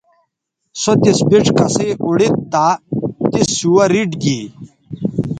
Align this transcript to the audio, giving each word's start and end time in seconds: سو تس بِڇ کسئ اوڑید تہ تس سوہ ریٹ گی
سو 0.81 0.91
تس 1.01 1.19
بِڇ 1.29 1.45
کسئ 1.57 1.89
اوڑید 2.03 2.35
تہ 2.51 2.65
تس 3.31 3.45
سوہ 3.59 3.85
ریٹ 3.93 4.11
گی 4.21 4.39